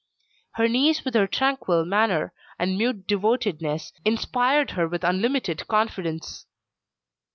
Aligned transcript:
Her 0.53 0.67
niece 0.67 1.05
with 1.05 1.13
her 1.13 1.27
tranquil 1.27 1.85
manner, 1.85 2.33
and 2.57 2.75
mute 2.75 3.05
devotedness, 3.05 3.93
inspired 4.03 4.71
her 4.71 4.87
with 4.87 5.03
unlimited 5.03 5.67
confidence. 5.67 6.47